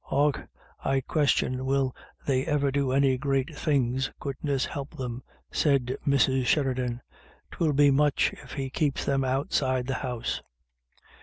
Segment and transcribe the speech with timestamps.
[0.09, 0.47] "Augh,
[0.83, 1.95] I question will
[2.25, 6.47] they ever do any great things, goodness help them," said Mrs.
[6.47, 7.01] Sheridan."
[7.51, 10.41] 'Twill be much if he keeps them outside the House."